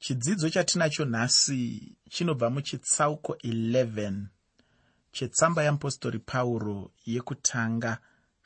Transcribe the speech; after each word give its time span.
chidzidzo 0.00 0.50
chatinacho 0.50 1.04
nhasi 1.04 1.96
chinobva 2.10 2.50
muchitsauko 2.50 3.32
11 3.32 4.12
chetsamba 5.12 5.62
yeapostori 5.62 6.18
pauro 6.18 6.90
yekutanga 7.06 7.98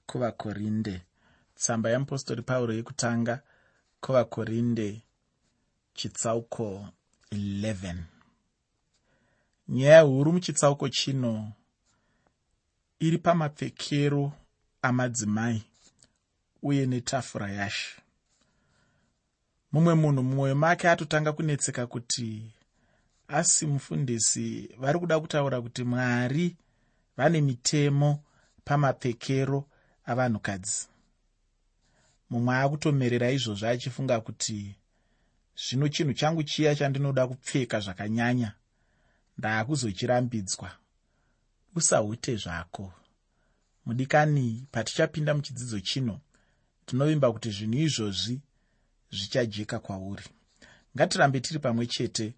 kuvakorinde. 0.06 1.02
Tsamba 1.54 1.90
yeapostori 1.90 2.42
pauro 2.42 2.72
yekutanga 2.74 3.42
kuvakorinde 4.00 5.02
chitsauko 5.94 6.88
11 7.32 7.96
nyaya 9.68 10.00
huru 10.00 10.32
muchitsauko 10.32 10.88
chino 10.88 11.52
iri 13.00 13.18
pamapfekero 13.18 14.32
amadzimai 14.82 15.62
uye 16.62 16.86
netafura 16.86 17.50
yashe 17.52 18.03
mumwe 19.74 19.94
munhu 19.94 20.22
mumwoyo 20.22 20.54
make 20.54 20.88
atotanga 20.88 21.32
kunetseka 21.32 21.86
kuti 21.86 22.42
asi 23.28 23.66
mufundisi 23.66 24.70
vari 24.78 24.98
kuda 24.98 25.20
kutaura 25.20 25.60
kuti 25.60 25.84
mwari 25.84 26.56
vane 27.16 27.40
mitemo 27.40 28.20
pamapfekero 28.64 29.64
avanhukadzi. 30.06 30.86
Mumwe 32.30 32.54
akutomerera 32.56 33.30
izvozvo 33.30 33.68
achifunga 33.68 34.20
kuti 34.20 34.74
zvino 35.62 35.88
chinhu 35.88 36.14
changu 36.14 36.42
chiya 36.42 36.74
chandinoda 36.74 37.26
kupfeka 37.26 37.80
zvakanyanya 37.80 38.52
ndaakuzochirambidzwa 39.38 40.70
usahute 41.76 42.36
zvako. 42.36 42.92
Mudikani 43.86 44.66
patichapinda 44.72 45.34
muchidzidzo 45.34 45.80
chino 45.80 46.20
tinovimba 46.86 47.32
kuti 47.32 47.50
zvinhu 47.50 47.78
izvozvi 47.86 48.40
zvichajeka 49.16 49.78
kwauri. 49.78 50.24
Ngatirambe 50.96 51.40
tiri 51.40 51.58
pamwe 51.58 51.86
chete 51.86 52.34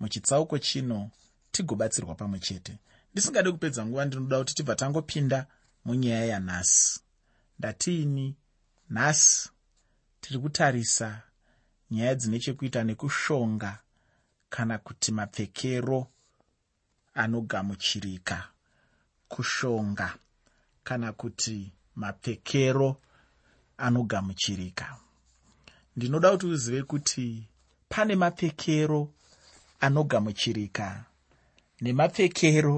muchitsauko 0.00 0.58
chino 0.58 1.10
tigobatsirwa 1.52 2.14
pamwe 2.14 2.38
chete. 2.38 2.78
Ndisingade 3.12 3.50
kupedza 3.52 3.86
nguva 3.86 4.04
ndinoda 4.04 4.38
kuti 4.38 4.54
tibva 4.54 4.74
tangopinda 4.74 5.46
munyaya 5.84 6.24
yanhasi. 6.24 7.00
Ndatiini? 7.58 8.36
Nhasi. 8.90 9.50
Tiri 10.20 10.38
kutarisa 10.38 11.22
nyaya 11.90 12.14
dzine 12.14 12.38
chekuita 12.38 12.84
nekushonga 12.84 13.78
kana 14.50 14.78
kuti 14.78 15.12
mapfekero 15.12 16.06
anogamuchirika. 17.14 18.48
Kushonga 19.28 20.14
kana 20.84 21.12
kuti 21.12 21.72
mapfekero 21.94 23.00
anogamuchirika 23.76 24.96
ndinoda 25.98 26.30
kuti 26.30 26.46
uzive 26.46 26.82
kuti 26.82 27.48
pane 27.88 28.14
mapfekero 28.22 29.00
anogamuchirika 29.80 31.04
nemapfekero 31.80 32.76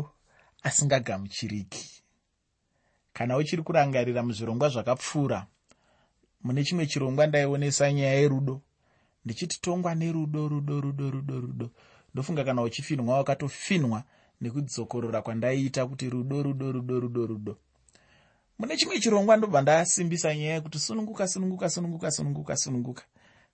asingagamuchiriki 0.63 2.03
kana 3.13 3.37
uchiri 3.37 3.63
kurangarira 3.63 4.23
muzvirongwa 4.23 4.69
zvakapfuura 4.69 5.47
mune 6.45 6.65
chimwe 6.65 6.87
chirongwa 6.87 7.27
ndaionesa 7.27 7.93
nyaya 7.93 8.15
yerudo 8.21 8.57
ndichiti 9.25 9.61
tongwa 9.61 9.95
nerudo 9.95 10.49
rudo 10.49 10.81
rudo 10.81 11.11
rudo 11.11 11.41
rudo. 11.41 11.71
Ndofunga 12.15 12.45
kana 12.45 12.63
uchifinhwa 12.63 13.17
wakatofinhwa 13.19 14.05
nekudzokorora 14.41 15.23
kwandaiita 15.23 15.87
kuti 15.87 16.11
rudo 16.11 16.43
rudo 16.43 16.73
rudo 16.73 17.01
rudo 17.01 17.27
rudo 17.27 17.59
mune 18.61 18.77
chimwe 18.77 19.01
chirongwa 19.01 19.37
ndobva 19.37 19.61
ndasimbisa 19.63 20.35
nyaya 20.35 20.55
yekuti 20.55 20.79
sununguka 20.79 21.29
sununguka 21.29 21.71
sununguka 21.71 22.11
sununguka 22.11 22.57
sununguka. 22.57 23.05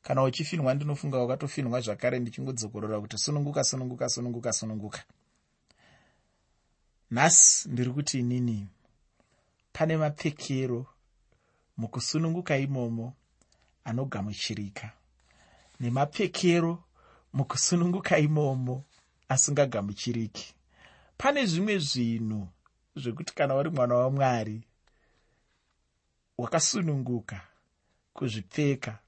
Kana 0.03 0.23
uchifinhwa 0.23 0.75
ndinofunga 0.75 1.19
wakatofinhwa 1.19 1.81
zvakare 1.81 2.19
ndichingodzokorora 2.19 3.01
kuti 3.01 3.19
sununguka 3.19 3.65
sununguka 3.65 4.09
sununguka 4.09 4.53
sununguka. 4.53 5.05
Nhasi 7.11 7.69
ndiri 7.69 7.91
kuti 7.91 8.19
inini 8.19 8.67
pane 9.73 9.97
mapfekero 9.97 10.87
mukusununguka 11.77 12.57
imomo 12.59 13.15
anogamuchirika 13.85 14.93
nemapfekero 15.81 16.83
mukusununguka 17.33 18.19
imomo 18.19 18.85
asingagamuchiriki. 19.29 20.55
Pane 21.19 21.47
zvimwe 21.47 21.79
zvinhu 21.79 22.49
zvekuti 22.97 23.35
kana 23.35 23.55
uri 23.55 23.71
mwana 23.71 23.95
wamwari 23.95 24.67
wakasununguka 26.39 27.41
kuzvipfeka. 28.13 28.99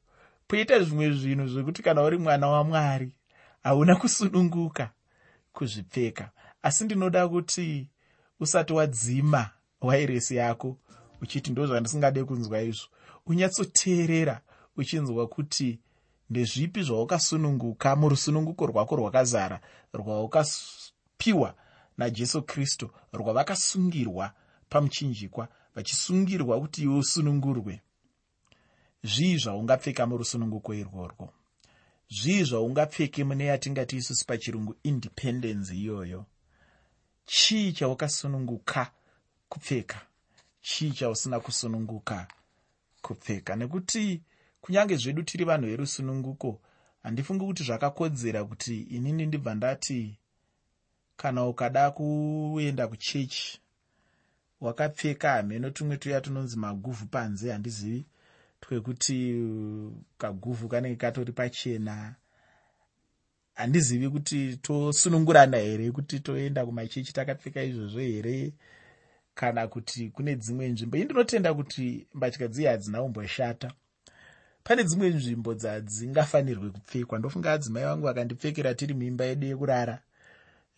Poita 0.48 0.80
zvimwe 0.80 1.10
zvinhu 1.10 1.46
zvekuti 1.48 1.82
kana 1.82 2.02
uri 2.02 2.18
mwana 2.18 2.48
wamwari 2.48 3.12
hauna 3.62 3.96
kusununguka 3.96 4.90
kuzvipfeka. 5.52 6.30
Asi 6.62 6.84
ndinoda 6.84 7.28
kuti 7.28 7.90
usati 8.40 8.72
wadzima 8.72 9.50
wairesi 9.80 10.36
yako 10.36 10.76
uchiti 11.22 11.50
ndo 11.50 11.66
zvandisingade 11.66 12.24
kunzwa 12.24 12.62
izvo 12.62 12.86
unyatsoteerera 13.26 14.40
uchinzwa 14.76 15.28
kuti 15.28 15.78
ndezvipi 16.30 16.82
zvawakasununguka 16.82 17.96
murusununguko 17.96 18.66
rwako 18.66 18.96
rwakazara 18.96 19.60
rwawakapiwa 19.94 21.54
najesu 21.98 22.42
kristu 22.42 22.90
rwavakasungirwa 23.12 24.32
pamuchinjikwa 24.68 25.48
vachisungirwa 25.78 26.60
kuti 26.60 26.82
iwe 26.82 26.96
usunungurwe 26.98 27.80
zvii 29.02 29.36
zvaungapfeka 29.36 30.06
murusununguko 30.06 30.74
irworwo? 30.74 31.32
Zvii 32.10 32.44
zvaungapfeke 32.44 33.24
mune 33.24 33.44
yatingati 33.44 33.96
isusu 33.96 34.26
pachirungu 34.26 34.74
independence 34.82 35.74
iyoyo? 35.74 36.26
Chii 37.26 37.72
chaukasununguka 37.72 38.90
kupfeka? 39.48 40.00
Chii 40.60 40.90
chausina 40.90 41.40
kusununguka 41.40 42.28
kupfeka? 43.02 43.56
Nekuti 43.56 44.22
kunyange 44.60 44.96
zvedu 44.96 45.22
tiri 45.22 45.44
vanhu 45.44 45.66
verusununguko 45.66 46.60
handifungi 47.02 47.44
kuti 47.44 47.62
zvakakodzera 47.64 48.44
kuti 48.44 48.82
inini 48.82 49.26
ndibva 49.26 49.54
ndati 49.54 50.18
kana 51.16 51.46
ukada 51.46 51.90
kuenda 51.90 52.88
kuchechi 52.88 53.60
wakapfeka 54.60 55.30
hameno 55.30 55.70
tumwe 55.70 55.96
tuya 55.96 56.20
tunonzi 56.20 56.56
maguvhu 56.56 57.06
panze 57.06 57.52
handizivi 57.52 58.06
twekuti 58.60 59.46
kaguvhu 60.18 60.68
kanenge 60.68 60.96
katori 60.96 61.32
pachena. 61.32 62.14
Handizivi 63.54 64.08
kuti 64.10 64.56
tosunungurana 64.56 65.56
here 65.56 65.90
kuti 65.90 66.20
toenda 66.20 66.66
kumachechi 66.66 67.12
takapfeka 67.12 67.62
izvozvo 67.62 68.00
here 68.00 68.52
kana 69.34 69.68
kuti 69.68 70.10
kune 70.10 70.36
dzimwe 70.36 70.68
nzvimbo. 70.68 70.96
Ii 70.96 71.04
ndinotenda 71.04 71.54
kuti 71.54 72.06
mbatya 72.14 72.48
dziye 72.48 72.68
hadzina 72.68 73.02
umboshata 73.02 73.72
pane 74.64 74.84
dzimwe 74.84 75.08
nzvimbo 75.10 75.54
dzadzingafanirwe 75.54 76.70
kupfekwa. 76.70 77.18
Ndofunga 77.18 77.52
adzimai 77.52 77.84
vangu 77.84 78.06
vakandipfekera 78.06 78.74
tiri 78.74 78.94
muimba 78.94 79.24
yedu 79.24 79.46
yekurara. 79.46 80.02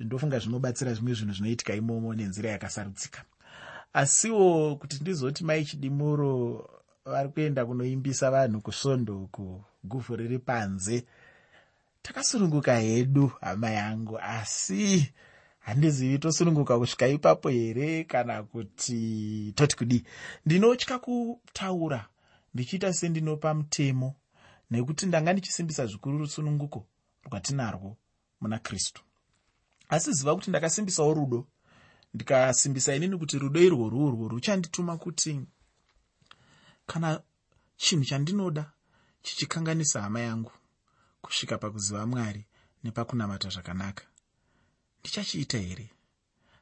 Ndofunga 0.01 0.39
zvinobatsira 0.39 0.95
zvimwe 0.95 1.15
zvinhu 1.15 1.35
zvinoitika 1.35 1.75
imomo 1.75 2.15
nenzira 2.15 2.51
yakasarudzika 2.51 3.25
asiwo 3.93 4.77
kuti 4.77 4.99
ndizoti 5.01 5.45
mai 5.45 5.65
chidimuro 5.65 6.69
vari 7.05 7.29
kuenda 7.29 7.67
kunoimbisa 7.67 8.31
vanhu 8.31 8.61
kusvondo 8.61 9.23
uku 9.23 9.65
guvhu 9.85 10.17
riri 10.17 10.39
panze. 10.39 11.05
Takasununguka 12.03 12.79
hedu 12.79 13.27
hama 13.41 13.71
yangu 13.71 14.19
asi 14.19 15.13
handizivi 15.59 16.19
tosununguka 16.19 16.79
kusvika 16.79 17.09
ipapo 17.09 17.49
here 17.49 18.05
kana 18.05 18.43
kuti 18.43 19.53
toti 19.57 19.77
kudi. 19.77 20.05
Ndinotya 20.47 20.99
kutaura 20.99 22.09
ndichiita 22.55 22.93
sendinopa 22.93 23.55
mutemo 23.55 24.15
nekuti 24.71 25.07
ndanga 25.07 25.33
ndichisimbisa 25.33 25.87
zvikuru 25.87 26.19
rusununguko 26.19 26.87
rwatinarwo 27.25 27.97
muna 28.41 28.59
kristu. 28.59 29.03
Asi 29.89 30.13
ziva 30.13 30.35
kuti 30.35 30.51
ndakasimbisawo 30.51 31.15
rudo 31.15 31.47
ndikasimbisa 32.15 32.95
inini 32.97 33.17
kuti 33.19 33.39
rudo 33.39 33.61
irwo 33.61 33.89
rurwo 33.89 34.29
ruchandituma 34.29 34.97
kuti 34.99 35.41
kana 36.87 37.21
chinhu 37.77 38.05
chandinoda 38.05 38.73
chichikanganisa 39.23 40.03
hama 40.03 40.21
yangu 40.21 40.53
kusvika 41.23 41.59
pakuziva 41.59 42.07
mwari 42.07 42.47
nepakunamata 42.85 43.49
zvakanaka 43.49 44.05
ndichachiita 45.01 45.59
here? 45.59 45.91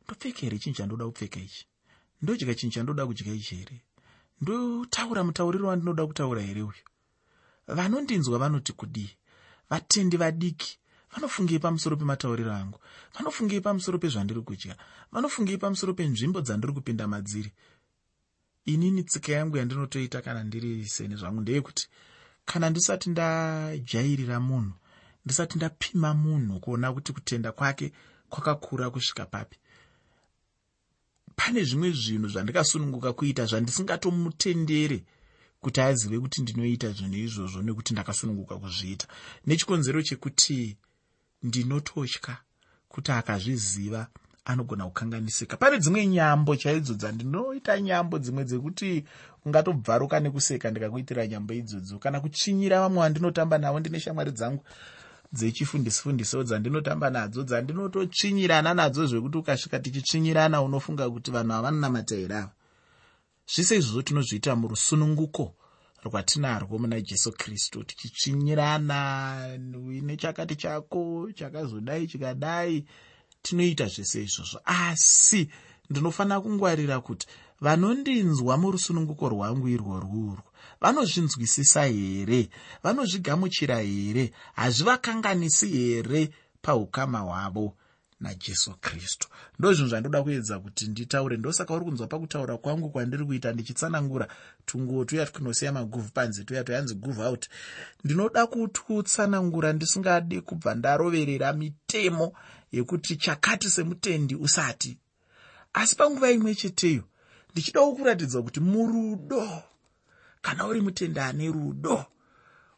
Ndopfeka 0.05 0.41
here 0.41 0.59
chinhu 0.59 0.77
chandoda 0.77 1.05
kupfeka 1.07 1.41
ichi? 1.41 1.67
Ndodya 2.23 2.55
chinhu 2.55 2.73
chandoda 2.75 3.07
kudya 3.07 3.35
ichi 3.35 3.55
here? 3.57 3.83
Ndotaura 4.41 5.25
mutauriro 5.25 5.69
wandinoda 5.69 6.07
kutaura 6.07 6.43
here 6.43 6.63
uyu? 6.63 6.83
Vanondinzwa 7.67 8.39
vanoti 8.39 8.73
kudii? 8.73 9.11
Vatendi 9.71 10.17
vadiki 10.17 10.79
vanofungei 11.13 11.59
pamusoro 11.59 11.97
pematauriro 11.97 12.53
angu 12.53 12.79
vanofungei 13.15 13.61
pamusoro 13.61 13.99
pezvandiri 13.99 14.41
kudya 14.41 14.77
vanofungei 15.13 15.59
pamusoro 15.59 15.95
penzvimbo 15.95 16.41
dzandiri 16.41 16.73
kupinda 16.73 17.09
madziri. 17.09 17.53
Inini 18.65 19.03
tsika 19.03 19.33
yangu 19.33 19.57
yandinotoita 19.57 20.23
kana 20.23 20.45
ndiri 20.45 20.87
seni 20.87 21.17
zvangu 21.17 21.41
ndeyekuti 21.41 21.89
kana 22.45 22.71
ndisati 22.71 23.11
ndajairira 23.11 24.41
munhu 24.41 24.75
ndisati 25.25 25.57
ndapima 25.57 26.15
munhu 26.15 26.61
kuona 26.61 26.93
kuti 26.93 27.13
kutenda 27.13 27.53
kwake 27.53 27.93
kwakakura 28.29 28.91
kusvika 28.91 29.27
papi 29.27 29.57
pane 31.37 31.65
zvimwe 31.65 31.91
zvinhu 31.93 32.29
zvandikasununguka 32.29 33.13
kuita 33.13 33.47
zvandisingatomutendere 33.47 35.05
kuti 35.61 35.81
azive 35.81 36.19
kuti 36.21 36.43
ndinoita 36.43 36.93
zvinhu 36.93 37.17
izvozvo 37.17 37.63
nekuti 37.63 37.93
ndakasununguka 37.93 38.59
kuzviita. 38.59 39.07
Nechikonzero 39.47 40.03
chekuti 40.03 40.77
ndinototya 41.43 42.37
kuti 42.89 43.13
akazviziva 43.13 44.09
anogona 44.45 44.85
kukanganisika. 44.85 45.57
Pane 45.57 45.79
dzimwe 45.79 46.07
nyambo 46.07 46.57
chaidzo 46.57 46.95
dzandinoita 46.95 47.81
nyambo 47.81 48.19
dzimwe 48.19 48.45
dzekuti 48.45 49.05
ungatobvaruka 49.45 50.21
nekuseka 50.21 50.71
ndikakuitira 50.71 51.27
nyambo 51.27 51.55
idzodzo 51.55 51.99
kana 51.99 52.21
kutsvinyira 52.21 52.81
vamwe 52.81 52.99
vandinotamba 53.03 53.59
navo 53.59 53.81
ndine 53.81 54.01
shamwari 54.01 54.33
dzangu 54.33 54.65
dzechifundisifundiso 55.33 56.43
dzandinotamba 56.43 57.11
nadzo 57.11 57.43
dzandinototsvinyirana 57.43 58.75
nadzo 58.75 59.07
zvekuti 59.07 59.39
ukasvika 59.39 59.79
tichitsvinyirana 59.79 60.63
unofunga 60.63 61.11
kuti 61.11 61.31
vanhu 61.31 61.53
havanonamata 61.53 62.17
here 62.17 62.37
ava. 62.37 62.53
Zvise 63.53 63.77
izvozvo 63.77 64.03
tinozviita 64.03 64.57
murusununguko 64.57 65.55
rwatinarwo 66.05 66.79
muna 66.79 67.01
jesu 67.01 67.33
kristu 67.33 67.85
tichitsvinyirana 67.85 69.59
nechakati 70.03 70.57
chako 70.57 71.29
chakazodai 71.35 72.07
chikadai 72.07 72.85
tinoita 73.43 73.87
zvese 73.87 74.23
izvozvo. 74.23 74.61
Asi 74.65 75.49
ndinofanira 75.91 76.41
kungwarira 76.41 77.01
kuti 77.01 77.27
vanondinzwa 77.61 78.57
murusununguko 78.59 79.29
rwangu 79.29 79.69
irworwurwo 79.69 80.49
vanozvinzwisisa 80.81 81.85
here? 81.85 82.49
Vanozvigamuchira 82.83 83.79
here? 83.81 84.33
Hazvivakanganisi 84.55 85.69
here 85.69 86.31
paukama 86.63 87.19
hwavo 87.19 87.75
najesu 88.21 88.75
kristu. 88.81 89.29
Ndo 89.59 89.73
zvinhu 89.73 89.89
zvandoda 89.89 90.23
kuedza 90.23 90.59
kuti 90.59 90.87
nditaure 90.87 91.37
ndosaka 91.37 91.75
uri 91.75 91.85
kunzwa 91.85 92.07
pakutaura 92.07 92.57
kwangu 92.57 92.91
kwandiri 92.91 93.25
kuita 93.25 93.53
ndichitsanangura 93.53 94.29
tunguo 94.67 95.05
tuya 95.05 95.27
twunosiya 95.27 95.73
maguvhu 95.73 96.11
panze 96.15 96.45
tuya 96.45 96.65
toyanzi 96.65 96.95
guvhu 96.95 97.23
out. 97.23 97.49
Ndinoda 98.05 98.47
kututsanangura 98.47 99.73
ndisingadi 99.73 100.41
kubva 100.41 100.75
ndaroverera 100.75 101.53
mitemo 101.53 102.33
yekuti 102.73 103.17
chakati 103.17 103.71
semutendi 103.71 104.35
usati. 104.35 104.99
Asi 105.73 105.97
panguva 105.97 106.31
imwe 106.31 106.55
cheteyo 106.55 107.05
ndichidawo 107.53 107.93
kuratidza 107.95 108.43
kuti 108.43 108.61
murudo 108.61 109.63
kana 110.43 110.67
uri 110.67 110.81
mutenda 110.81 111.27
ane 111.27 111.47
rudo 111.53 112.05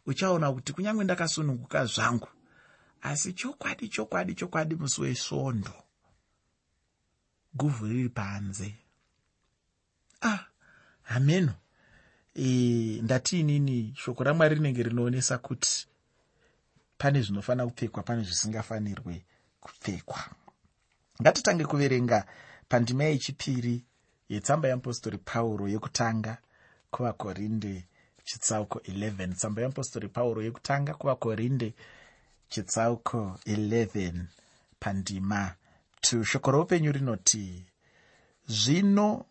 uchaona 0.06 0.52
kuti 0.52 0.72
kunyange 0.72 1.04
ndakasununguka 1.04 1.84
zvangu 1.86 2.28
asi 3.02 3.32
chokwadi 3.32 3.88
chokwadi 3.88 4.34
chokwadi 4.34 4.74
musi 4.76 5.00
wesvondo 5.00 5.74
guvhu 7.54 7.86
riri 7.86 8.08
panze. 8.08 8.74
Ah 10.22 10.46
hameno 11.02 11.54
e, 12.34 12.44
ndati 13.02 13.40
inini 13.40 13.94
shoko 13.96 14.24
ramwari 14.24 14.54
rinenge 14.54 14.82
rinoonesa 14.82 15.38
kuti 15.38 15.86
pane 16.98 17.22
zvinofanira 17.22 17.66
kupfekwa 17.66 18.02
pane 18.02 18.22
zvisingafanirwe 18.22 19.24
kupfekwa. 19.60 20.20
Ngatitange 21.22 21.64
kuverenga 21.64 22.26
pandima 22.68 23.04
yechipiri 23.04 23.84
yetsamba 24.28 24.68
yeapostori 24.68 25.18
pauro 25.18 25.68
yekutanga 25.68 26.38
kuvakorinde 26.90 27.84
chitsauko 28.24 28.78
11 28.78 29.34
tsamba 29.34 29.62
yeapostori 29.62 30.08
pauro 30.08 30.42
yekutanga 30.42 30.94
kuvakorinde 30.94 31.74
chitsauko 32.50 33.38
11 33.46 34.24
pandima 34.80 35.54
2 36.02 36.24
shoko 36.24 36.50
roupenyu 36.50 36.92
rinoti 36.92 37.64
zvino 38.48 39.24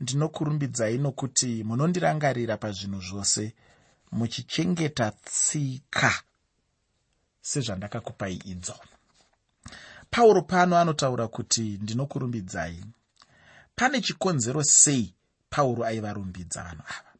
ndinokurumbidzai 0.00 0.98
nokuti 0.98 1.64
munondirangarira 1.64 2.56
pazvinhu 2.56 3.00
zvose 3.00 3.54
muchichengeta 4.12 5.10
tsika 5.10 6.12
sezvandakakupai 7.40 8.36
idzo. 8.52 8.76
Pauro 10.10 10.42
pano 10.42 10.78
anotaura 10.78 11.28
kuti 11.28 11.78
ndinokurumbidzai. 11.82 12.84
Pane 13.76 14.00
chikonzero 14.00 14.64
sei 14.64 15.14
pauro 15.50 15.84
aivarumbidza 15.84 16.62
vanhu 16.62 16.82
ava? 16.96 17.12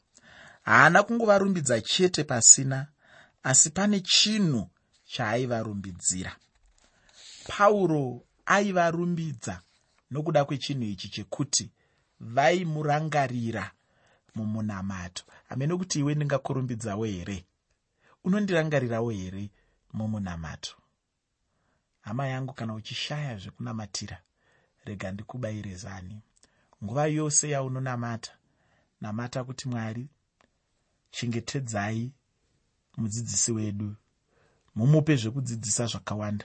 Haana 0.63 1.03
kungovarumbidza 1.03 1.81
chete 1.81 2.25
pasina 2.25 2.87
asi 3.43 3.71
pane 3.71 4.01
chinhu 4.01 4.71
chaaivarumbidzira 5.13 6.33
pauro 7.49 8.05
aivarumbidza 8.55 9.55
nokuda 10.11 10.45
kwechinhu 10.45 10.85
ichi 10.95 11.09
chekuti 11.15 11.71
vaimurangarira 12.35 13.65
mumunamato. 14.35 15.23
Hamene 15.49 15.77
kuti 15.77 15.99
iwe 15.99 16.15
ndingakurumbidzawo 16.15 17.05
here? 17.05 17.45
Unondirangarirawo 18.25 19.11
here 19.11 19.51
mumunamato? 19.93 20.75
Hama 22.01 22.27
yangu 22.27 22.53
kana 22.53 22.75
uchishaya 22.75 23.37
zvekunamatira 23.39 24.19
rega 24.85 25.13
ndikubayire 25.13 25.75
zani. 25.75 26.21
Nguva 26.85 27.07
yose 27.07 27.51
yaunonamata 27.51 28.33
namata 29.01 29.45
kuti 29.45 29.69
mwari 29.69 30.09
chengetedzai 31.11 32.13
mudzidzisi 32.97 33.53
wedu 33.53 33.97
mumupe 34.75 35.17
zvekudzidzisa 35.17 35.87
zvakawanda. 35.87 36.45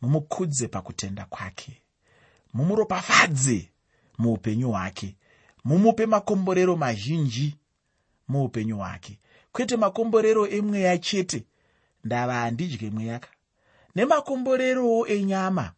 Mumukudze 0.00 0.68
pakutenda 0.68 1.24
kwake. 1.24 1.82
Mumuropafadze 2.54 3.68
muupenyu 4.18 4.70
hwake. 4.70 5.16
Mumupe 5.64 6.06
makomborero 6.06 6.76
mazhinji 6.76 7.56
muupenyu 8.28 8.76
hwake. 8.76 9.18
Kwete 9.52 9.76
makomborero 9.76 10.48
emweya 10.48 10.98
chete 10.98 11.44
ndava 12.04 12.34
handidye 12.34 12.90
mweyaka. 12.90 13.28
Nemakomborerowo 13.94 15.06
enyama 15.06 15.72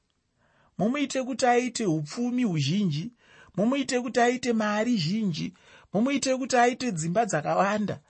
mumuite 0.78 1.22
kuti 1.22 1.46
aite 1.46 1.86
upfumi 1.86 2.44
huzhinji 2.44 3.12
mumuite 3.56 4.00
kuti 4.00 4.20
aite 4.20 4.52
mari 4.52 4.96
zhinji 4.96 5.54
mumuite 5.92 6.36
kuti 6.36 6.56
aite 6.56 6.92
dzimba 6.92 7.26
dzakawanda 7.26 8.00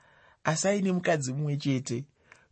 asi 0.44 0.68
aine 0.68 0.92
mukadzi 0.92 1.32
mumwe 1.32 1.56
chete 1.56 2.04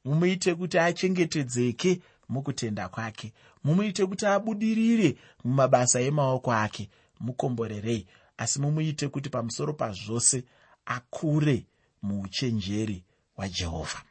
mumuite 0.05 0.55
kuti 0.55 0.79
achengetedzeke 0.79 2.01
mukutenda 2.29 2.89
kwake 2.89 3.33
mumuite 3.65 4.07
kuti 4.07 4.27
abudirire 4.27 5.17
mumabasa 5.45 6.01
emaoko 6.01 6.53
ake 6.53 6.91
mukomborerei. 7.21 8.07
Asi 8.37 8.61
mumuite 8.61 9.09
kuti 9.09 9.29
pamusoro 9.31 9.73
pazvose 9.73 10.45
akure 10.87 11.67
muuchenjeri 12.03 13.05
hwajehovha 13.37 14.03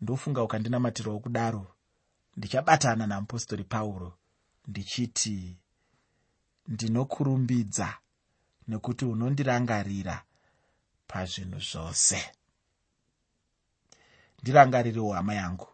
ndofunga 0.00 0.42
ukandinamatirawo 0.42 1.20
kudaro 1.20 1.66
ndichabatana 2.36 3.06
namupostori 3.06 3.64
pauro 3.64 4.18
ndichiti 4.68 5.56
ndinokurumbidza 6.68 7.94
nekuti 8.68 9.04
unondirangarira 9.04 10.22
pazvinhu 11.08 11.60
zvose 11.60 12.35
ndirangarirewo 14.42 15.12
hama 15.12 15.34
yangu. 15.34 15.66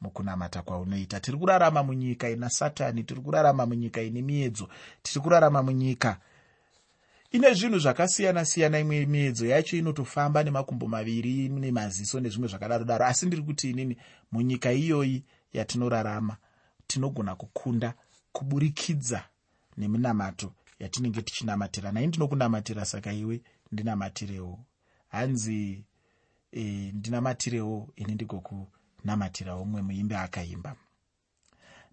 Mukunamata 0.00 0.62
kwaunoita. 0.62 1.20
Tiri 1.20 1.38
kurarama 1.38 1.82
munyika 1.82 2.30
ina 2.30 2.50
satani 2.50 3.04
tiri 3.04 3.20
kurarama 3.20 3.66
munyika 3.66 4.02
ine 4.02 4.22
miedzo 4.22 4.68
tiri 5.02 5.20
kurarama 5.20 5.62
munyika 5.62 6.18
ine 7.30 7.54
zvinhu 7.54 7.78
zvakasiyana-siyana. 7.78 8.78
Imwe 8.78 9.06
miedzo 9.06 9.46
yacho 9.46 9.76
inotofamba 9.76 10.42
nemakumbo 10.42 10.86
maviri 10.86 11.48
nemaziso 11.48 12.20
nezvimwe 12.20 12.48
zvakadaro 12.48 12.84
daro 12.84 13.04
asi 13.06 13.26
ndiri 13.26 13.42
kuti 13.42 13.70
inini 13.70 13.96
munyika 14.32 14.72
iyoyi 14.72 15.24
yatinorarama 15.52 16.36
tinogona 16.86 17.36
kukunda 17.36 17.94
kuburikidza 18.32 19.24
neminamato 19.76 20.52
yatinenge 20.78 21.22
tichinamatira. 21.22 21.92
Nai 21.92 22.06
ndinokunamatira 22.06 22.84
saka 22.84 23.12
iwe 23.12 23.40
ndinamatirewo. 23.72 24.58
Hanzi 25.08 25.84
e, 26.52 26.92
ndinamatirewo 26.94 27.92
ini 27.96 28.14
ndigokunamatirawo 28.14 29.64
mumwe 29.64 29.82
muimbe 29.82 30.16
akaimba. 30.16 30.76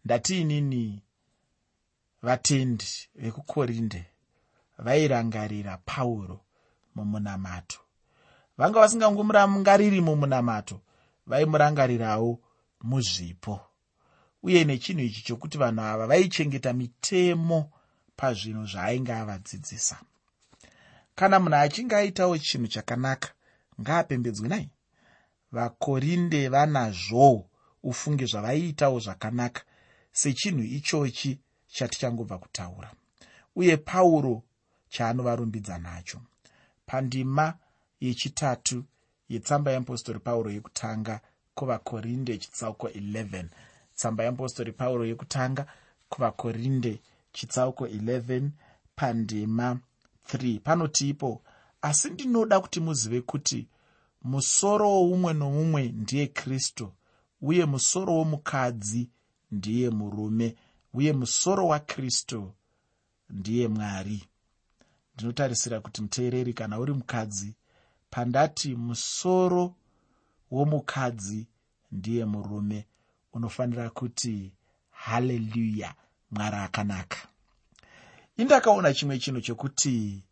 Ndati 0.05 0.41
inini 0.41 1.03
vatendi 2.21 3.09
vekukorinde 3.15 4.05
vairangarira 4.77 5.77
pauro 5.77 6.41
mumunamato. 6.95 7.79
Vanga 8.57 8.79
vasingangomurangariri 8.79 10.01
mumunamato 10.01 10.81
vaimurangarirawo 11.27 12.39
muzvipo. 12.81 13.61
Uye 14.43 14.63
nechinhu 14.63 15.01
ichi 15.01 15.23
chokuti 15.23 15.57
vanhu 15.57 15.81
ava 15.81 16.07
vaichengeta 16.07 16.73
mitemo 16.73 17.71
pazvinhu 18.15 18.65
zvaainge 18.65 19.13
avadzidzisa. 19.13 19.97
Kana 21.15 21.39
munhu 21.39 21.55
achinge 21.55 21.95
aitawo 21.95 22.37
chinhu 22.37 22.67
chakanaka 22.67 23.29
ngaapembedzwe 23.81 24.48
nai 24.48 24.69
vakorinde 25.51 26.50
vanazvo 26.50 27.50
ufunge 27.83 28.25
zvavaiitawo 28.25 29.00
zvakanaka 29.00 29.62
sechinhu 30.12 30.63
ichochi 30.63 31.39
chatichangobva 31.67 32.38
kutaura. 32.38 32.89
Uye 33.55 33.77
pauro 33.77 34.43
chaanovarumbidza 34.89 35.77
nacho. 35.77 36.21
Pandima 36.86 37.57
yechitatu 38.00 38.83
yetsamba 39.29 39.71
yeapostori 39.71 40.19
pauro 40.19 40.51
yekutanga 40.51 41.21
kuvakorinde 41.55 42.38
chitsauko 42.38 42.88
11 42.88 43.45
tsamba 43.95 44.24
yeapostori 44.24 44.71
pauro 44.71 45.05
yekutanga 45.05 45.65
kuvakorinde 46.09 47.00
chitsauko 47.31 47.86
11 47.86 48.50
pandima 48.95 49.79
3 50.33 50.59
panoti 50.59 51.09
ipo 51.09 51.41
asi 51.81 52.09
ndinoda 52.09 52.59
kuti 52.59 52.79
muzive 52.79 53.21
kuti 53.21 53.67
musoro 54.24 54.89
woumwe 54.89 55.33
nomumwe 55.33 55.83
ndiye 55.88 56.27
kristu 56.27 56.91
uye 57.41 57.65
musoro 57.65 58.13
womukadzi 58.13 59.09
ndiye 59.51 59.89
murume 59.89 60.55
uye 60.93 61.13
musoro 61.13 61.67
wakristu 61.67 62.51
ndiye 63.29 63.67
mwari. 63.67 64.24
Ndinotarisira 65.15 65.81
kuti 65.81 66.01
muteereri 66.01 66.53
kana 66.53 66.79
uri 66.79 66.93
mukadzi 66.93 67.53
pandati 68.09 68.75
musoro 68.75 69.75
womukadzi 70.51 71.48
ndiye 71.91 72.25
murume 72.25 72.88
unofanira 73.33 73.89
kuti 73.89 74.51
haleluya 74.91 75.95
mwari 76.31 76.55
akanaka. 76.57 77.17
Indakaona 78.38 78.93
chimwe 78.93 79.19
chinhu 79.19 79.41
chokuti 79.41 80.24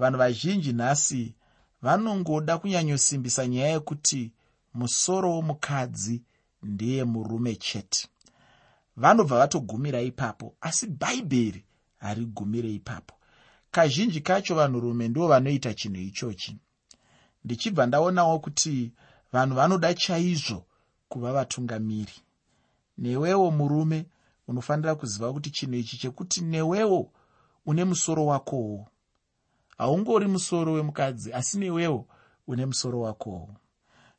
vanhu 0.00 0.18
vazhinji 0.18 0.72
nhasi 0.72 1.34
vanongoda 1.82 2.58
kunyanyosimbisa 2.58 3.46
nyaya 3.46 3.68
yekuti 3.72 4.32
musoro 4.74 5.30
womukadzi 5.30 6.22
ndeye 6.62 7.04
murume 7.04 7.56
chete. 7.56 8.08
Vanobva 8.96 9.38
vatogumira 9.38 10.00
ipapo 10.02 10.54
asi 10.60 10.86
bhaibheri 10.86 11.64
harigumire 11.98 12.70
ipapo. 12.74 13.14
Kazhinji 13.70 14.20
kacho 14.20 14.54
vanhurume 14.54 15.08
ndo 15.08 15.28
vanoita 15.28 15.74
chinhu 15.74 16.00
ichochi. 16.00 16.56
Ndichibva 17.44 17.86
ndaonawo 17.86 18.38
kuti 18.38 18.92
vanhu 19.32 19.54
vanoda 19.56 19.94
chaizvo 19.94 20.64
kuva 21.08 21.32
vatungamiri. 21.32 22.14
Newewo 22.98 23.50
murume 23.50 24.06
unofanira 24.48 24.94
kuziva 24.94 25.32
kuti 25.32 25.50
chinhu 25.50 25.74
ichi 25.74 25.96
chekuti 25.98 26.40
newewo 26.40 27.12
une 27.66 27.84
musoro 27.84 28.26
wakowo 28.26 28.88
haungori 29.80 30.26
musoro 30.26 30.72
wemukadzi 30.72 31.32
asi 31.32 31.58
newewo 31.58 32.06
une 32.46 32.66
musoro 32.66 33.00
wakowo. 33.00 33.48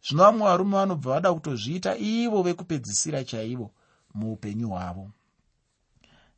Zvino 0.04 0.24
vamwe 0.24 0.44
varume 0.48 0.76
vanobva 0.78 1.14
vada 1.14 1.34
kutozviita 1.34 1.98
ivo 1.98 2.44
vekupedzisira 2.44 3.24
chaivo 3.24 3.72
muupenyu 4.14 4.70
hwavo. 4.70 5.12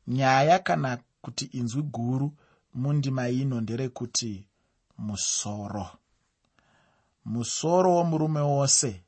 Nyaya 0.07 0.59
kana 0.59 0.97
kuti 1.21 1.45
inzwi 1.45 1.81
guru 1.83 2.31
mundima 2.73 3.29
ino 3.29 3.61
nderekuti 3.61 4.47
musoro. 4.97 5.87
Musoro 7.25 7.95
womurume 7.95 8.39
wose 8.41 9.03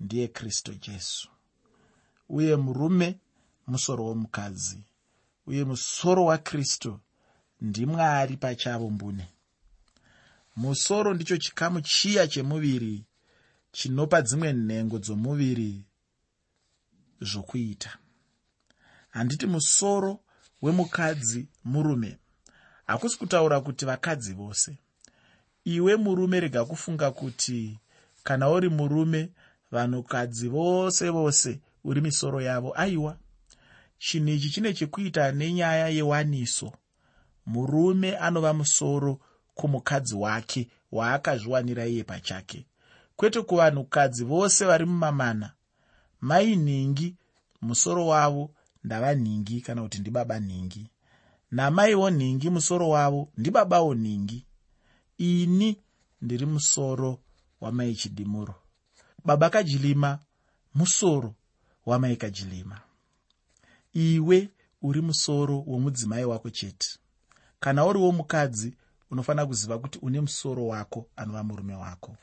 ndiye 0.00 0.28
kristu 0.28 0.74
jesu. 0.74 1.28
Uye 2.28 2.56
murume 2.56 3.18
musoro 3.66 4.04
womukadzi. 4.04 4.84
Uye 5.46 5.64
musoro 5.64 6.24
wakristu 6.24 7.00
ndimwari 7.60 8.36
pachavo 8.36 8.90
mbune 8.90 9.33
musoro 10.56 11.14
ndicho 11.14 11.36
chikamu 11.36 11.80
chiya 11.80 12.26
chemuviri 12.28 13.04
chinopa 13.72 14.22
dzimwe 14.22 14.52
nhengo 14.52 14.98
dzomuviri 14.98 15.84
zvokuita. 17.20 17.98
Handiti 19.10 19.46
musoro 19.46 20.20
wemukadzi 20.62 21.48
murume. 21.64 22.18
Hakusi 22.86 23.18
kutaura 23.18 23.60
kuti 23.60 23.84
vakadzi 23.84 24.32
vose. 24.32 24.78
Iwe 25.64 25.96
murume 25.96 26.40
rega 26.40 26.64
kufunga 26.64 27.10
kuti 27.10 27.78
kana 28.22 28.50
uri 28.50 28.68
murume 28.68 29.32
vanhukadzi 29.70 30.48
vose 30.48 31.10
vose 31.10 31.60
uri 31.84 32.00
misoro 32.00 32.40
yavo. 32.40 32.72
Aiwa 32.76 33.18
chinhu 33.98 34.28
ichi 34.28 34.50
chine 34.50 34.74
chekuita 34.74 35.32
nenyaya 35.32 35.88
yewaniso. 35.88 36.72
Murume 37.46 38.16
anova 38.16 38.52
musoro 38.54 39.20
kumukadzi 39.54 40.14
wake 40.14 40.68
waakazviwanira 40.92 41.86
iye 41.86 42.04
pachake. 42.04 42.66
Kwete 43.16 43.42
kuvanhukadzi 43.42 44.24
vose 44.24 44.64
vari 44.64 44.84
mumamana 44.84 45.52
mai 46.20 46.56
nhingi 46.56 47.16
musoro 47.62 48.06
wavo 48.06 48.50
ndava 48.84 49.14
nhingi 49.14 49.60
kana 49.60 49.82
kuti 49.82 49.98
ndibaba 49.98 50.40
nhingi. 50.40 50.90
Namaiwo 51.50 52.10
nhingi 52.10 52.50
musoro 52.50 52.88
wavo 52.88 53.28
ndibabawo 53.36 53.94
nhingi. 53.94 54.46
Ini 55.18 55.76
ndiri 56.22 56.46
musoro 56.46 57.20
wamai 57.60 57.94
chidimuro. 57.94 58.54
Baba 59.24 59.50
kajilima 59.50 60.18
musoro 60.74 61.34
wamai 61.86 62.16
kajilima. 62.16 62.80
Iwe 63.92 64.48
uri 64.82 65.00
musoro 65.00 65.60
womudzimai 65.66 66.24
wako 66.24 66.50
chete. 66.50 66.88
Kana 67.60 67.86
uriwo 67.86 68.12
mukadzi 68.12 68.74
unofanira 69.14 69.46
kuziva 69.46 69.78
kuti 69.78 69.98
une 70.02 70.20
musoro 70.20 70.66
wako 70.66 71.06
anova 71.16 71.42
murume 71.42 71.74
wako. 71.74 72.16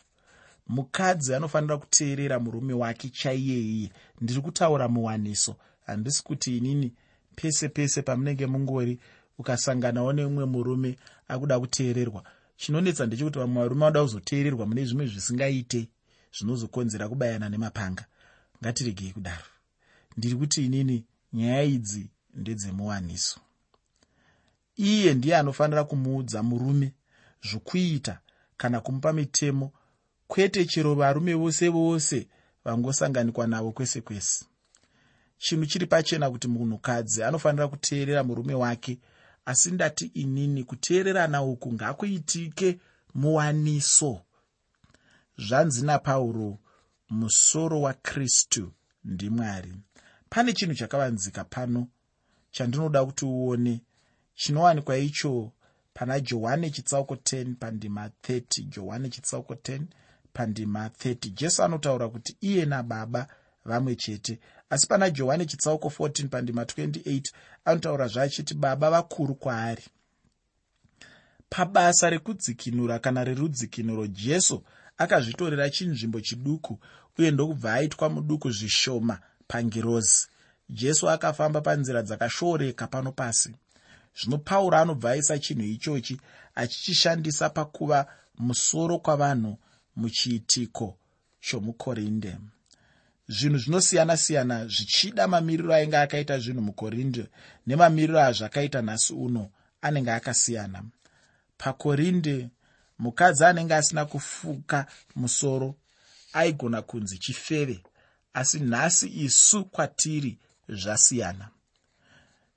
Mukadzi 0.67 1.35
anofanira 1.35 1.77
kuteerera 1.77 2.39
murume 2.39 2.73
wake 2.73 3.09
chaiyeiye 3.09 3.91
ndiri 4.21 4.41
kutaura 4.41 4.87
muwaniso 4.87 5.55
handisi 5.85 6.23
kuti 6.23 6.57
inini 6.57 6.93
pese 7.35 7.69
pese 7.69 8.01
pamunenge 8.01 8.45
mungori 8.47 8.99
ukasanganawo 9.37 10.13
neumwe 10.13 10.45
murume 10.45 10.97
akuda 11.27 11.59
kuteererwa. 11.59 12.23
Chinonetsa 12.57 13.05
ndechekuti 13.05 13.39
vamwe 13.39 13.63
varume 13.63 13.79
vanoda 13.79 14.01
kuzoteererwa 14.01 14.65
mune 14.65 14.85
zvimwe 14.85 15.05
zvisingaite 15.07 15.87
zvinozokonzera 16.37 17.09
kubayana 17.09 17.49
nemapanga. 17.49 18.05
Ngatiregei 18.61 19.11
kudaro. 19.11 19.45
Ndiri 20.17 20.35
kuti 20.35 20.65
inini 20.65 21.05
nyaya 21.33 21.63
idzi 21.63 22.09
ndedzemuwaniso 22.33 23.39
iye 24.81 25.13
ndiye 25.13 25.37
anofanira 25.37 25.83
kumuudza 25.83 26.43
murume 26.43 26.93
zvokuita 27.49 28.19
kana 28.57 28.81
kumupa 28.81 29.13
mitemo 29.13 29.71
kwete 30.27 30.65
chero 30.65 30.95
varume 30.95 31.33
vose 31.33 31.69
vose 31.69 32.27
vangosanganikwa 32.65 33.47
navo 33.47 33.71
kwese 33.71 34.01
kwese. 34.01 34.45
Chinhu 35.37 35.65
chiri 35.65 35.85
pachena 35.85 36.29
kuti 36.31 36.47
munhukadzi 36.47 37.23
anofanira 37.23 37.67
kuteerera 37.67 38.23
murume 38.23 38.53
wake 38.53 38.99
asi 39.45 39.71
ndati 39.71 40.05
inini 40.05 40.63
kuteererana 40.63 41.43
uku 41.43 41.73
ngakuitike 41.73 42.79
muwaniso. 43.13 44.21
Zvanzi 45.37 45.85
napauro 45.85 46.59
musoro 47.09 47.81
wakristu 47.81 48.71
ndimwari 49.03 49.73
pane 50.29 50.53
chinhu 50.53 50.75
chakavanzika 50.75 51.43
pano 51.43 51.87
chandinoda 52.51 53.05
kuti 53.05 53.25
uone 53.25 53.81
chinowanikwa 54.35 54.97
icho 54.97 55.51
pana 55.93 56.19
johani 56.19 56.71
chitsauko 56.71 57.15
10 57.15 57.55
pandima 57.55 58.09
30 58.23 58.63
johani 58.63 59.09
chitsauko 59.09 59.53
10 59.53 59.81
pandima 60.33 60.87
30 60.87 61.29
jesu 61.33 61.63
anotaura 61.63 62.09
kuti 62.09 62.35
iye 62.41 62.65
nababa 62.65 63.27
vamwe 63.65 63.95
chete. 63.95 64.39
Asi 64.69 64.87
pana 64.87 65.09
johani 65.09 65.45
chitsauko 65.45 65.87
14 65.87 66.27
pandima 66.27 66.63
28 66.63 67.21
anotaura 67.65 68.07
zvaachiti 68.07 68.53
baba 68.53 68.89
vakuru 68.91 69.35
kwaari 69.35 69.83
pabasa 71.49 72.09
rekudzikinura 72.09 72.99
kana 72.99 73.23
rerudzikinuro 73.23 74.07
jesu 74.07 74.63
akazvitorera 74.97 75.69
chinzvimbo 75.69 76.21
chiduku 76.21 76.79
uye 77.17 77.31
ndokubva 77.31 77.73
aitwa 77.73 78.09
muduku 78.09 78.51
zvishoma 78.51 79.19
pangirozi. 79.47 80.27
Jesu 80.69 81.09
akafamba 81.09 81.61
panzira 81.61 82.01
dzakashooreka 82.03 82.87
pano 82.87 83.11
pasi 83.11 83.55
zvino 84.19 84.37
pauro 84.37 84.77
anobva 84.77 85.11
aisa 85.11 85.39
chinhu 85.39 85.63
ichochi 85.63 86.21
achichishandisa 86.55 87.49
pakuva 87.49 88.07
musoro 88.37 88.99
kwavanhu 88.99 89.57
muchiitiko 89.95 90.97
chomukorinde. 91.39 92.37
Zvinhu 93.27 93.57
zvinosiyana-siyana 93.57 94.67
zvichida 94.67 95.27
mamiriro 95.27 95.73
ainge 95.73 95.97
akaita 95.97 96.39
zvinhu 96.39 96.61
mukorinde 96.61 97.23
nemamiriro 97.67 98.19
azvakaita 98.19 98.81
nhasi 98.81 99.13
uno 99.13 99.49
anenge 99.81 100.11
akasiyana. 100.11 100.83
Pakorinde 101.57 102.49
mukadzi 102.99 103.45
anenge 103.45 103.75
asina 103.75 104.05
kufuka 104.05 104.85
musoro 105.15 105.75
aigona 106.33 106.81
kunzi 106.81 107.17
chifeve 107.17 107.83
asi 108.33 108.59
nhasi 108.59 109.07
isu 109.07 109.65
kwatiri 109.65 110.37
zvasiyana 110.69 111.49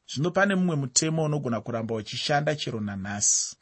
zvino 0.09 0.31
pane 0.31 0.55
mumwe 0.55 0.77
mutemo 0.77 1.25
unogona 1.25 1.61
kuramba 1.61 1.95
uchishanda 1.95 2.57
chero 2.57 2.81
nanhasi. 2.81 3.57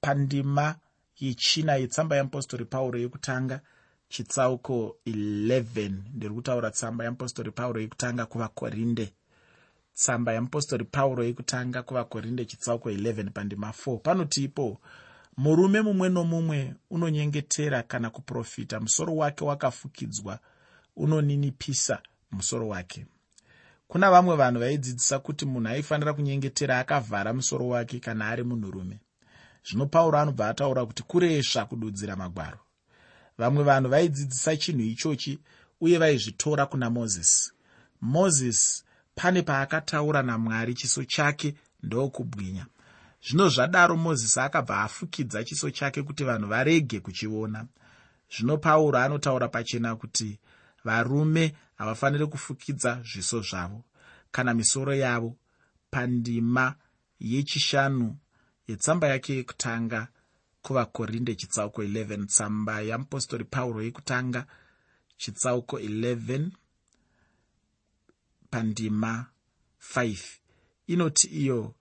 Pandima 0.00 0.76
yechina 1.20 1.76
yetsamba 1.76 2.16
yeapostori 2.16 2.64
pauro 2.64 2.98
yekutanga 2.98 3.60
chitsauko 4.08 4.96
11 5.06 5.92
ndiri 6.14 6.34
kutaura 6.34 6.70
tsamba 6.70 7.04
yeapostori 7.04 7.50
pauro 7.50 7.80
yekutanga 7.80 8.26
kuvakorinde. 8.26 9.12
Tsamba 9.94 10.32
yeapostori 10.32 10.84
pauro 10.84 11.24
yekutanga 11.24 11.82
kuvakorinde 11.82 12.44
chitsauko 12.44 12.90
11 12.90 13.30
pandima 13.30 13.70
4 13.86 13.98
panoti 13.98 14.44
ipo 14.44 14.80
murume 15.36 15.80
mumwe 15.80 16.08
nomumwe 16.08 16.74
unonyengetera 16.90 17.82
kana 17.82 18.10
kuprofita 18.10 18.80
musoro 18.80 19.16
wake 19.16 19.44
wakafukidzwa 19.44 20.38
unoninipisa 20.96 22.02
musoro 22.30 22.68
wake 22.68 23.06
kuna 23.88 24.10
vamwe 24.10 24.36
vanhu 24.36 24.60
vaidzidzisa 24.60 25.18
kuti 25.18 25.46
munhu 25.46 25.68
aifanira 25.68 26.12
kunyengetera 26.12 26.78
akavhara 26.78 27.32
musoro 27.32 27.68
wake 27.68 28.00
kana 28.00 28.28
ari 28.28 28.44
munhurume. 28.44 29.00
Zvino 29.64 29.86
pauro 29.86 30.18
anobva 30.18 30.48
ataura 30.48 30.86
kuti 30.86 31.02
kuresva 31.02 31.64
kududzira 31.64 32.16
magwaro. 32.16 32.58
Vamwe 33.38 33.64
vanhu 33.64 33.88
vaidzidzisa 33.90 34.56
chinhu 34.56 34.82
ichochi 34.82 35.38
uye 35.80 35.98
vaizvitora 35.98 36.66
kuna 36.66 36.90
mozisi. 36.90 37.52
Mozisi 38.00 38.84
pane 39.14 39.42
paakataura 39.42 40.22
namwari 40.22 40.74
chiso 40.74 41.04
chake 41.04 41.54
ndokubwinya. 41.82 42.66
Zvino 43.26 43.48
zvadaro 43.48 43.96
mozisi 43.96 44.40
akabva 44.40 44.82
afukidza 44.82 45.44
chiso 45.44 45.70
chake 45.70 46.02
kuti 46.02 46.24
vanhu 46.24 46.48
varege 46.48 47.00
kuchiona. 47.00 47.66
Zvino 48.36 48.58
pauro 48.58 48.98
anotaura 48.98 49.48
pachena 49.48 49.96
kuti 49.96 50.38
varume 50.84 51.54
havafaniri 51.78 52.26
kufukidza 52.26 53.02
zviso 53.12 53.40
zvavo. 53.40 53.84
Kana 54.30 54.54
misoro 54.54 54.94
yavo 54.94 55.36
pandima 55.90 56.74
yechishanu 57.20 58.16
yetsamba 58.68 59.08
yake 59.08 59.36
yekutanga 59.36 60.08
kuvakorinde 60.62 61.34
chitsauko 61.34 61.82
11 61.82 62.26
tsamba 62.26 62.80
yeapostori 62.80 63.44
pauro 63.44 63.82
yekutanga 63.82 64.46
chitsauko 65.16 65.78
11 65.78 66.50
pandima 68.50 69.26
5 69.94 70.18
inoti 70.86 71.26
iyo 71.26 71.74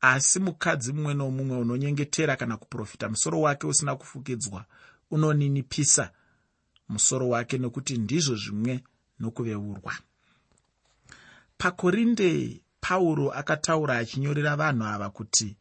asi 0.00 0.40
mukadzi 0.40 0.92
mumwe 0.92 1.14
nomumwe 1.14 1.56
unonyengetera 1.56 2.36
kana 2.36 2.56
kuprofita 2.56 3.08
musoro 3.08 3.40
wake 3.40 3.66
usina 3.66 3.96
kufukidzwa 3.96 4.64
unoninipisa 5.10 6.12
musoro 6.88 7.28
wake 7.28 7.58
nokuti 7.58 7.98
ndizvo 7.98 8.36
zvimwe 8.36 8.84
nokuveurwa. 9.20 9.94
Pakorinde 11.58 12.60
pauro 12.80 13.30
akataura 13.32 13.98
achinyorera 13.98 14.56
vanhu 14.56 14.84
ava 14.84 15.10
kuti 15.10 15.56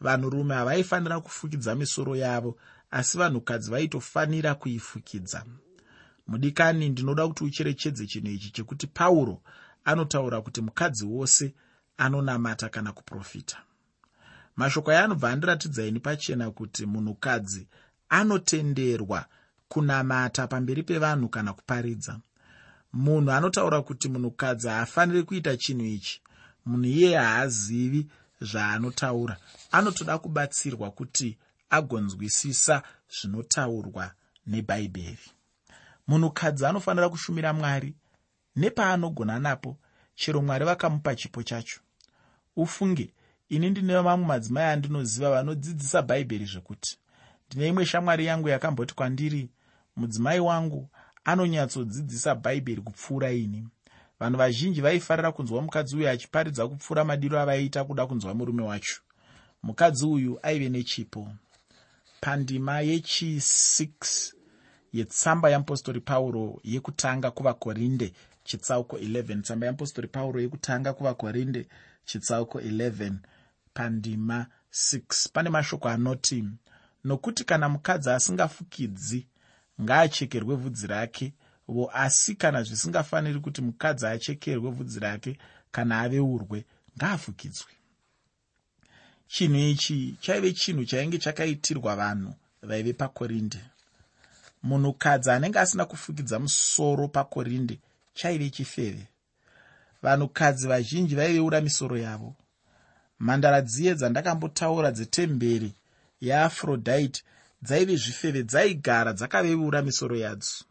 vanhurume 0.00 0.54
havaifanira 0.54 1.20
kufukidza 1.20 1.74
misoro 1.74 2.16
yavo 2.16 2.56
asi 2.90 3.18
vanhukadzi 3.18 3.70
vaitofanira 3.70 4.54
kuifukidza. 4.54 5.44
Mudikani 6.26 6.88
ndinoda 6.88 7.28
kuti 7.28 7.44
ucherechedze 7.44 8.06
chinhu 8.06 8.30
ichi 8.30 8.50
chekuti 8.50 8.86
pauro 8.86 9.42
anotaura 9.84 10.40
kuti 10.40 10.60
mukadzi 10.60 11.04
wose 11.06 11.54
anonamata 11.96 12.68
kana 12.68 12.92
kuprofita. 12.92 13.58
Mashoko 14.56 14.90
aya 14.90 15.04
anobva 15.04 15.30
andiratidza 15.30 15.84
ini 15.86 16.00
pachena 16.00 16.50
kuti 16.50 16.86
munhukadzi 16.86 17.68
anotenderwa 18.08 19.26
kunamata 19.68 20.46
pamberi 20.46 20.82
pevanhu 20.82 21.28
kana 21.28 21.52
kuparidza 21.52 22.20
munhu 22.92 23.30
anotaura 23.32 23.82
kuti 23.82 24.08
munhukadzi 24.08 24.68
haafaniri 24.68 25.22
kuita 25.22 25.56
chinhu 25.56 25.84
ichi. 25.84 26.22
Munhu 26.66 26.84
iyeye 26.88 27.16
haazivi 27.16 28.06
zvaanotaura. 28.40 29.36
Anotoda 29.70 30.18
kubatsirwa 30.18 30.90
kuti 30.90 31.38
agonzwisisa 31.70 32.82
zvinotaurwa 33.14 34.12
nebhaibheri 34.46 35.28
munhukadzi 36.06 36.66
anofanira 36.66 37.08
kushumira 37.08 37.52
mwari. 37.52 37.94
Nepaanogona 38.56 39.38
napo 39.38 39.76
chero 40.14 40.42
mwari 40.42 40.64
vakamupa 40.64 41.14
chipo 41.14 41.42
chacho. 41.42 41.80
Ufunge 42.56 43.14
ini 43.48 43.70
ndine 43.70 44.00
vamwe 44.00 44.26
madzimai 44.26 44.64
andinoziva 44.64 45.30
vanodzidzisa 45.30 46.02
bhaibheri 46.02 46.44
zvekuti 46.44 46.98
ndine 47.46 47.68
imwe 47.68 47.86
shamwari 47.86 48.26
yangu 48.26 48.48
yakamboti 48.48 48.94
kwandiri 48.94 49.50
mudzimai 49.96 50.40
wangu 50.40 50.88
anonyatsodzidzisa 51.24 52.34
bhaibheri 52.34 52.82
kupfuura 52.82 53.30
ini. 53.32 53.68
Vanhu 54.20 54.38
vazhinji 54.38 54.80
vaifarira 54.80 55.32
kunzwa 55.32 55.62
mukadzi 55.62 55.96
uyu 55.96 56.08
achiparidza 56.08 56.68
kupfuura 56.68 57.04
madiro 57.04 57.40
avaiita 57.40 57.84
kuda 57.84 58.06
kunzwa 58.06 58.34
murume 58.34 58.62
wacho. 58.62 59.00
Mukadzi 59.62 60.06
uyu 60.06 60.38
aive 60.42 60.68
nechipo. 60.68 61.28
Pandima 62.20 62.80
yechi6 62.82 64.32
yetsamba 64.92 65.50
yeapostori 65.50 66.00
pauro 66.00 66.60
yekutanga 66.64 67.30
kuvakorinde 67.30 68.12
chitsauko 68.44 68.96
11 68.98 69.42
tsamba 69.42 69.66
yeapostori 69.66 70.08
pauro 70.08 70.40
yekutanga 70.40 70.92
kuvakorinde 70.92 71.66
chitsauko 72.04 72.60
11 72.60 73.12
pandima 73.74 74.46
6 74.72 75.28
pane 75.32 75.50
mashoko 75.50 75.88
anoti 75.88 76.44
nokuti 77.04 77.44
kana 77.44 77.68
mukadzi 77.68 78.10
asingafukidzi 78.10 79.26
ngaachekerwe 79.82 80.54
vhudzi 80.56 80.86
rake. 80.86 81.32
Vo 81.68 81.90
asi 81.94 82.34
kana 82.34 82.62
zvisingafaniri 82.62 83.40
kuti 83.40 83.62
mukadzi 83.62 84.06
achekerwe 84.06 84.70
vhudzi 84.70 85.00
rake 85.00 85.38
kana 85.70 86.00
aveurwe 86.00 86.64
ngaafukidzwe. 86.96 87.72
Chinhu 89.28 89.58
ichi 89.58 90.16
chaive 90.20 90.52
chinhu 90.52 90.84
chainge 90.84 91.18
chakaitirwa 91.18 91.96
vanhu 91.96 92.34
vaive 92.62 92.92
pakorinde. 92.92 93.60
Munhukadzi 94.62 95.30
anenge 95.30 95.58
asina 95.58 95.84
kufukidza 95.84 96.38
musoro 96.38 97.08
pakorinde 97.08 97.78
chaive 98.14 98.50
chifeve. 98.50 99.06
Vanhukadzi 100.02 100.68
vazhinji 100.68 101.14
vaiveura 101.14 101.60
misoro 101.60 101.96
yavo. 101.98 102.34
Mhandara 103.20 103.60
dziye 103.62 103.94
dzandakambotaura 103.94 104.90
dzetemberi 104.90 105.74
yeafrodite 106.20 107.22
dzaive 107.62 107.96
zvifeve 107.96 108.42
dzaigara 108.42 109.12
dzakaveura 109.12 109.82
misoro 109.82 110.16
yadzo. 110.16 110.64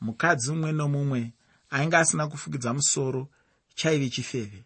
Mukadzi 0.00 0.50
mumwe 0.50 0.72
nomumwe 0.72 1.32
ainge 1.70 1.96
asina 1.96 2.26
kufukidza 2.26 2.74
musoro 2.74 3.28
chaive 3.74 4.10
chifeve. 4.10 4.64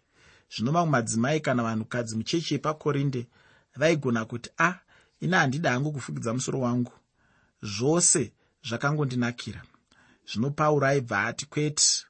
Zvino 0.52 0.72
mamwe 0.72 0.90
madzimai 0.90 1.40
kana 1.40 1.62
vanhukadzi 1.62 2.16
muchechi 2.16 2.54
yepakorinde 2.54 3.26
vaigona 3.76 4.24
kuti 4.24 4.50
a 4.58 4.68
ah, 4.68 4.78
ina 5.20 5.38
handida 5.38 5.70
hangu 5.72 5.92
kufukidza 5.92 6.34
musoro 6.34 6.60
wangu. 6.60 6.92
Zvose 7.62 8.32
zvakangondinakira. 8.68 9.62
Zvino 10.26 10.50
pauro 10.50 10.86
aibva 10.86 11.24
ati 11.24 11.46
kwete 11.46 12.06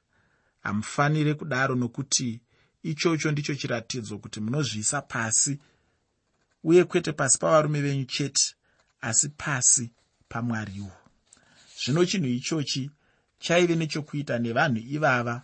hamufaniri 0.63 1.33
kudaro 1.35 1.75
nokuti 1.75 2.41
ichocho 2.83 3.31
ndicho 3.31 3.55
chiratidzo 3.55 4.17
kuti 4.17 4.39
munozviisa 4.39 5.01
pasi 5.01 5.59
uye 6.63 6.83
kwete 6.83 7.11
pasi 7.11 7.37
pavarume 7.39 7.81
venyu 7.81 8.05
chete 8.05 8.54
asi 9.05 9.29
pasi 9.29 9.91
pamwariwo. 10.29 10.91
Zvino 11.79 12.05
chinhu 12.05 12.27
ichochi 12.27 12.91
chaive 13.39 13.75
nechokuita 13.75 14.39
nevanhu 14.39 14.81
ivava 14.95 15.41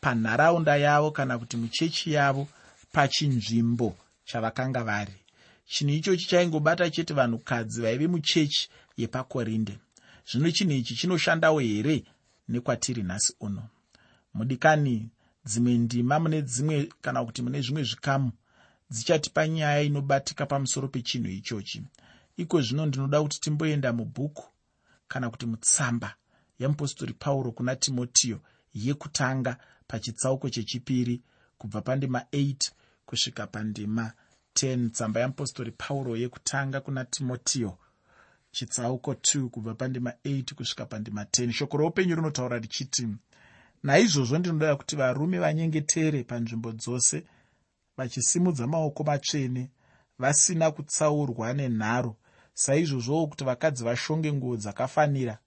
panharaunda 0.00 0.76
yavo 0.76 1.10
kana 1.10 1.38
kuti 1.38 1.56
muchechi 1.56 2.12
yavo 2.12 2.48
pachinzvimbo 2.92 3.96
chavakanga 4.24 4.84
vari. 4.84 5.14
Chinhu 5.66 5.94
ichochi 5.94 6.26
chaingobata 6.26 6.90
chete 6.90 7.14
vanhukadzi 7.14 7.82
vaive 7.82 8.06
muchechi 8.06 8.68
yepakorinde. 8.96 9.78
Zvino 10.28 10.50
chinhu 10.50 10.72
ichi 10.72 10.94
chinoshandawo 10.96 11.60
here 11.60 12.04
nekwatiri 12.48 13.02
nhasi 13.02 13.34
uno? 13.40 13.62
Mudikani 14.34 15.10
dzimwe 15.44 15.78
ndima 15.78 16.20
mune 16.20 16.42
dzimwe 16.42 16.88
kana 17.00 17.24
kuti 17.24 17.42
mune 17.42 17.60
zvimwe 17.60 17.84
zvikamu 17.84 18.32
dzichatipa 18.90 19.48
nyaya 19.48 19.82
inobatika 19.82 20.46
pamusoro 20.46 20.88
pechinhu 20.88 21.28
ichochi 21.28 21.82
iko 22.36 22.60
zvino 22.60 22.86
ndinoda 22.86 23.22
kuti 23.22 23.40
timboenda 23.40 23.92
mubhuku 23.92 24.44
kana 25.08 25.30
kuti 25.30 25.46
mutsamba 25.46 26.14
yeapostori 26.58 27.12
pauro 27.12 27.52
kuna 27.52 27.76
timotiyo 27.76 28.40
yekutanga 28.74 29.56
pachitsauko 29.86 30.50
chechipiri 30.50 31.22
kubva 31.58 31.80
pandima 31.82 32.18
8 32.32 32.70
kusvika 33.06 33.46
pandima 33.46 34.12
10 34.54 34.90
tsamba 34.90 35.20
yeapostori 35.20 35.70
pauro 35.70 36.16
yekutanga 36.16 36.80
kuna 36.80 37.04
timotiyo 37.04 37.78
chitsauko 38.50 39.12
2 39.12 39.48
kubva 39.48 39.74
pandima 39.74 40.10
8 40.10 40.54
kusvika 40.54 40.86
pandima 40.86 41.22
10 41.22 41.52
shoko 41.52 41.76
roupenyu 41.76 42.14
rinotaura 42.14 42.58
richiti 42.58 43.08
naizvozvo 43.82 44.38
ndinoda 44.38 44.76
kuti 44.76 44.96
varume 44.96 45.38
vanyengetere 45.38 46.24
panzvimbo 46.24 46.72
dzose 46.72 47.24
vachisimudza 47.96 48.66
maoko 48.66 49.04
matsvene 49.04 49.70
vasina 50.18 50.70
kutsaurwa 50.70 51.52
nenharo 51.52 52.16
saizvozvowo 52.54 53.26
kuti 53.26 53.44
vakadzi 53.44 53.84
vashonge 53.84 54.32
nguo 54.32 54.56
dzakafanira 54.56 55.38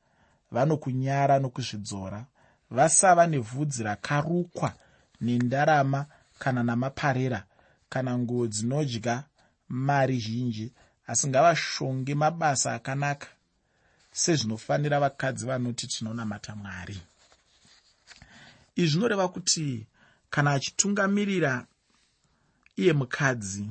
vanokunyara 0.52 1.40
nokuzvidzora 1.40 2.26
vasava 2.72 3.28
nevhudzi 3.28 3.84
rakarukwa 3.84 4.74
nendarama 5.22 6.06
kana 6.40 6.64
namaparera 6.64 7.44
kana 7.90 8.18
nguo 8.18 8.48
dzinodya 8.48 9.24
mari 9.70 10.20
zhinji 10.20 10.74
asi 11.08 11.28
ngavashonge 11.28 12.16
mabasa 12.16 12.74
akanaka. 12.74 13.28
Sezvinofanira 14.12 15.00
vakadzi 15.00 15.46
vanoti 15.46 15.88
tinonamata 15.88 16.56
mwari. 16.56 16.98
Izvi 18.76 18.90
zvinoreva 18.90 19.28
kuti 19.28 19.88
kana 20.30 20.52
achitungamirira 20.52 21.66
iye 22.76 22.94
mukadzi 22.94 23.66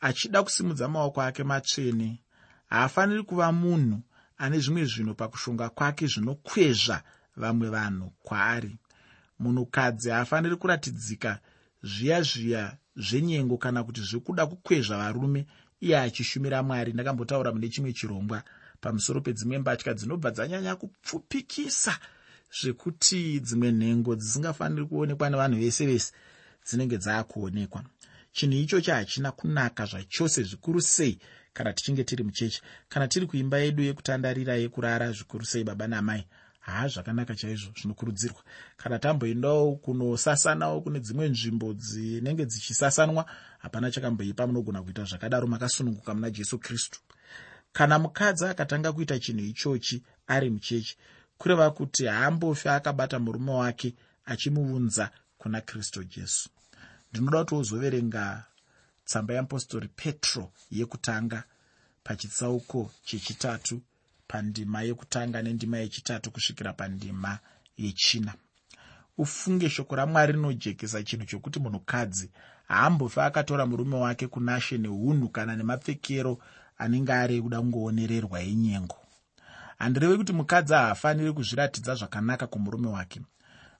achida 0.00 0.42
kusimudza 0.42 0.88
maoko 0.88 1.22
ake 1.22 1.44
matsvene 1.44 2.22
haafaniri 2.70 3.22
kuva 3.22 3.52
munhu 3.52 4.00
ane 4.38 4.58
zvimwe 4.58 4.84
zvinhu 4.84 5.14
pakushonga 5.14 5.68
kwake 5.68 6.06
zvinokwezva 6.06 7.02
vamwe 7.36 7.68
vanhu 7.68 8.12
kwaari. 8.22 8.76
Munhukadzi 9.38 10.10
haafaniri 10.10 10.56
kuratidzika 10.56 11.38
zviya 11.82 12.22
zviya 12.22 12.76
zvenyengo 12.96 13.56
kana 13.58 13.84
kuti 13.84 14.00
zvekuda 14.00 14.46
kukwezva 14.46 14.96
varume 14.96 15.46
iye 15.80 15.98
achishumira 15.98 16.62
mwari. 16.62 16.92
Ndakambotaura 16.92 17.52
mune 17.52 17.68
chimwe 17.68 17.92
chirongwa 17.92 18.42
pamusoro 18.80 19.20
pedzimwe 19.20 19.58
mbatya 19.58 19.94
dzinobva 19.94 20.30
dzanyanya 20.30 20.76
kupfupikisa 20.76 21.98
zvekuti 22.60 23.40
dzimwe 23.40 23.72
nhengo 23.72 24.16
dzisingafaniri 24.16 24.86
kuonekwa 24.86 25.30
nevanhu 25.30 25.58
vese 25.60 25.86
vese 25.86 26.12
dzinenge 26.66 26.98
dzaakuonekwa 26.98 27.84
chinhu 28.32 28.56
ichocho 28.56 28.92
hachina 28.92 29.32
kunaka 29.32 29.86
zvachose 29.86 30.42
zvikuru 30.42 30.80
sei 30.80 31.18
kana 31.52 31.72
tichinge 31.72 32.04
tiri 32.04 32.24
mucheche 32.24 32.60
kana 32.88 33.08
tiri 33.08 33.26
kuimba 33.26 33.58
yedu 33.58 33.82
yekutandarira 33.82 34.54
yekurara 34.54 35.12
zvikuru 35.12 35.44
sei 35.44 35.64
baba 35.64 35.86
namai? 35.86 36.26
Haa 36.60 36.88
zvakanaka 36.88 37.34
chaizvo 37.34 37.72
zvinokurudzirwa. 37.80 38.42
Kana 38.76 38.98
tamboendawo 38.98 39.76
kunosasanawo 39.76 40.80
kune 40.80 41.00
dzimwe 41.00 41.28
nzvimbo 41.28 41.72
dzinenge 41.72 42.46
dzichisasanwa 42.46 43.26
hapana 43.58 43.90
chakamboipa 43.90 44.46
munogona 44.46 44.82
kuita 44.82 45.04
zvakadaro 45.04 45.46
makasununguka 45.46 46.14
muna 46.14 46.30
jesu 46.30 46.58
kristu. 46.58 47.00
Kana 47.72 47.98
mukadzi 47.98 48.44
akatanga 48.44 48.92
kuita 48.92 49.18
chinhu 49.18 49.44
ichochi 49.44 50.02
ari 50.26 50.50
muchechi 50.50 50.96
kureva 51.38 51.70
kuti 51.70 52.06
haambofi 52.06 52.68
akabata 52.68 53.18
murume 53.18 53.52
wake 53.52 53.94
achimuunza 54.24 55.10
kuna 55.38 55.60
kristu 55.60 56.04
jesu 56.04 56.50
ndinoda 57.12 57.38
kuti 57.44 57.54
wozoverenga 57.54 58.44
tsamba 59.04 59.34
yeapostori 59.34 59.88
petro 59.88 60.52
yekutanga 60.70 61.44
pachitsauko 62.04 62.90
chechitatu 63.04 63.80
pandima 64.28 64.82
yekutanga 64.82 65.42
nendima 65.42 65.78
yechitatu 65.78 66.30
kusvikira 66.30 66.72
pandima 66.72 67.38
yechina. 67.76 68.34
Ufunge 69.18 69.70
shoko 69.70 69.96
ramwari 69.96 70.32
rinojekesa 70.32 71.02
chinhu 71.02 71.26
chokuti 71.26 71.58
munhukadzi 71.60 72.30
haambofi 72.68 73.20
akatora 73.20 73.66
murume 73.66 73.96
wake 73.96 74.26
kunashe 74.26 74.78
neunhu 74.78 75.28
kana 75.28 75.56
nemapfekero 75.56 76.38
anenge 76.78 77.12
ari 77.12 77.36
ekuda 77.36 77.60
kungoonererwa 77.60 78.40
enyengo. 78.40 78.96
Handirevi 79.78 80.16
kuti 80.16 80.32
mukadzi 80.32 80.72
haafaniri 80.74 81.32
kuzviratidza 81.32 81.94
zvakanaka 81.94 82.46
kumurume 82.46 82.88
wake. 82.88 83.20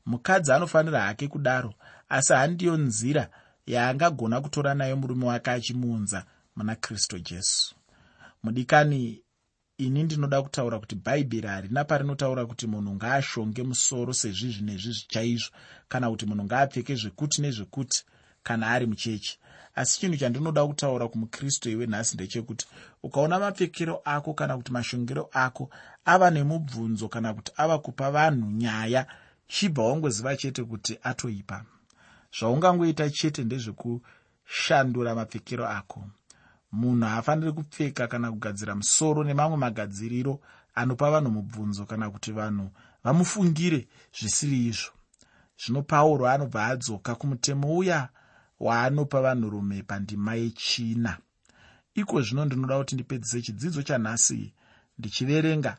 Mukadzi 0.06 0.52
anofanira 0.52 1.00
hake 1.02 1.28
kudaro 1.28 1.74
asi 2.10 2.32
handiyo 2.32 2.76
nzira 2.76 3.24
yaangagona 3.66 4.40
kutora 4.40 4.74
nayo 4.74 4.96
murume 4.96 5.26
wake 5.26 5.50
achimuunza 5.50 6.24
muna 6.56 6.74
kristu 6.76 7.18
jesu. 7.18 7.74
Mudikani 8.42 9.22
ini 9.78 10.02
ndinoda 10.02 10.42
kutaura 10.42 10.78
kuti 10.78 10.94
bhaibheri 10.94 11.48
harina 11.48 11.84
parinotaura 11.84 12.46
kuti 12.46 12.66
munhu 12.66 12.94
ngaashonge 12.94 13.62
musoro 13.62 14.12
sezvizvi 14.12 14.62
nezvizvi 14.62 15.06
chaizvo 15.08 15.50
kana 15.88 16.10
kuti 16.10 16.26
munhu 16.26 16.44
ngaapfeke 16.44 16.94
zvekuti 16.94 17.42
nezvekuti 17.42 18.04
kana 18.42 18.66
ari 18.66 18.86
muchechi. 18.86 19.38
Asi 19.74 20.00
chinhu 20.00 20.16
chandinoda 20.16 20.66
kutaura 20.66 21.08
kumukristu 21.08 21.70
iwe 21.70 21.86
nhasi 21.86 22.14
ndechekuti 22.14 22.66
ukaona 23.02 23.38
mapfekero 23.38 24.02
ako 24.04 24.34
kana 24.34 24.56
kuti 24.56 24.72
mashongero 24.72 25.30
ako 25.32 25.70
ava 26.04 26.30
nemubvunzo 26.30 27.08
kana 27.08 27.34
kuti 27.34 27.52
ava 27.56 27.78
kupa 27.78 28.10
vanhu 28.10 28.50
nyaya 28.50 29.06
chibva 29.48 29.82
wangoziva 29.82 30.36
chete 30.36 30.64
kuti 30.64 30.98
atoipa 31.02 31.64
zvaungangoita 32.36 33.10
chete 33.10 33.44
ndezvekushandura 33.44 35.14
mapfekero 35.14 35.66
ako. 35.68 36.00
Munhu 36.72 37.06
haafaniri 37.06 37.52
kupfeka 37.52 38.06
kana 38.06 38.30
kugadzira 38.30 38.74
musoro 38.74 39.24
nemamwe 39.24 39.56
magadziriro 39.56 40.40
anopa 40.74 41.10
vanhu 41.10 41.30
mubvunzo 41.30 41.86
kana 41.86 42.10
kuti 42.10 42.32
vanhu 42.32 42.70
vamufungire 43.04 43.88
zvisiri 44.16 44.66
izvo. 44.66 44.92
Zvino 45.60 45.82
pauro 45.82 46.28
anobva 46.28 46.66
adzoka 46.66 47.14
kumutemo 47.14 47.76
uya 47.78 48.08
waanopa 48.60 49.20
vanhurume 49.20 49.82
pandima 49.82 50.34
yechina. 50.34 51.18
Iko 51.94 52.22
zvino 52.22 52.44
ndinoda 52.44 52.78
kuti 52.78 52.94
ndipedzise 52.94 53.42
chidzidzo 53.42 53.82
chanhasi 53.82 54.52
ndichiverenga 54.98 55.78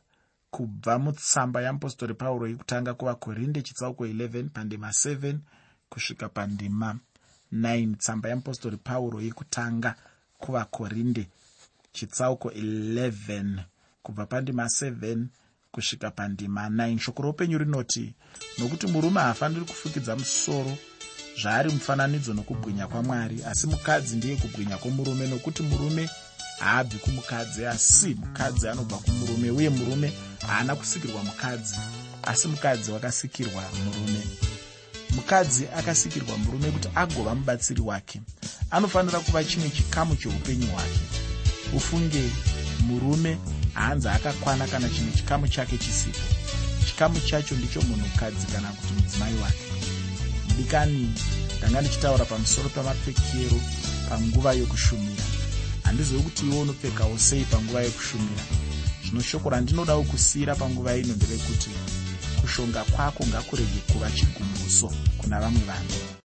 kubva 0.51 0.99
mutsamba 0.99 1.61
yeapostori 1.61 2.13
pauro 2.13 2.47
yekutanga 2.47 2.93
kuvakorinde 2.93 3.61
chitsauko 3.61 4.05
11 4.05 4.49
pandima 4.49 4.89
7 4.89 5.37
kusvika 5.91 6.29
pandima 6.29 6.89
9 7.53 7.95
tsamba 7.95 8.29
yeapostori 8.29 8.77
pauro 8.77 9.21
yekutanga 9.21 9.95
kuvakorinde 10.41 11.23
chitsauko 11.93 12.49
11 12.49 13.63
kubva 14.03 14.25
pandima 14.25 14.63
7 14.65 15.25
kusvika 15.71 16.11
pandima 16.11 16.69
9 16.69 16.99
shoko 16.99 17.23
roupenyu 17.23 17.57
rinoti 17.57 18.13
nokuti 18.57 18.87
murume 18.87 19.19
haafaniri 19.21 19.65
kufukidza 19.65 20.15
musoro 20.15 20.77
zvaari 21.41 21.69
mufananidzo 21.71 22.33
nokubwinya 22.33 22.87
kwamwari 22.87 23.43
asi 23.43 23.67
mukadzi 23.67 24.15
ndiye 24.15 24.35
kubwinya 24.35 24.77
kwomurume 24.77 25.27
nokuti 25.27 25.63
murume 25.63 26.09
haabvi 26.59 26.97
kumukadzi 26.97 27.65
asi 27.65 28.15
mukadzi 28.15 28.67
anobva 28.69 28.97
kumurume 28.97 29.51
uye 29.51 29.69
murume 29.69 30.13
haana 30.47 30.75
kusikirwa 30.75 31.23
mukadzi 31.23 31.75
asi 32.23 32.47
mukadzi 32.47 32.91
wakasikirwa 32.91 33.63
murume 33.85 34.40
mukadzi 35.15 35.67
akasikirwa 35.77 36.37
murume 36.37 36.71
kuti 36.71 36.87
agova 36.95 37.35
mubatsiri 37.35 37.81
wake. 37.81 38.21
Anofanira 38.71 39.19
kuva 39.19 39.43
chimwe 39.43 39.69
chikamu 39.69 40.15
cheupenyu 40.15 40.67
hwake. 40.67 40.99
Ufunge 41.75 42.23
murume 42.87 43.37
haanzi 43.73 44.07
akakwana 44.07 44.67
kana 44.67 44.89
chimwe 44.89 45.11
chikamu 45.15 45.47
chake 45.47 45.77
chisipo. 45.77 46.19
Chikamu 46.87 47.19
chacho 47.19 47.55
ndicho 47.55 47.81
munhukadzi 47.81 48.45
kana 48.45 48.67
kuti 48.67 48.93
mudzimai 48.93 49.33
wake. 49.33 49.63
Mudikani 50.49 51.13
ndanga 51.57 51.81
ndichitaura 51.81 52.25
pamusoro 52.25 52.69
pemapfekero 52.69 53.59
panguva 54.09 54.53
yokushumira. 54.53 55.23
Handizivi 55.83 56.23
kuti 56.23 56.45
iwo 56.45 56.61
unopfekawo 56.61 57.17
sei 57.17 57.45
panguva 57.45 57.81
yokushumira. 57.81 58.43
Zvino 59.05 59.21
shoko 59.21 59.49
randinodawo 59.49 60.03
kusiyira 60.03 60.55
panguva 60.55 60.95
ino 60.97 61.13
nderekuti 61.13 61.69
kushonga 62.51 62.83
kwako 62.83 63.23
ngakurege 63.27 63.79
kuva 63.91 64.11
chigumbuso 64.11 64.91
kuna 65.17 65.39
vamwe 65.39 65.61
vanhu 65.69 65.95